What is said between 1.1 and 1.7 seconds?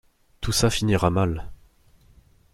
mal.